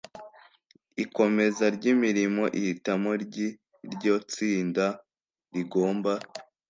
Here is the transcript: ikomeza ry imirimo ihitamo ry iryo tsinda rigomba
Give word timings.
ikomeza 1.03 1.65
ry 1.75 1.83
imirimo 1.93 2.43
ihitamo 2.59 3.11
ry 3.23 3.35
iryo 3.87 4.13
tsinda 4.31 4.85
rigomba 5.53 6.13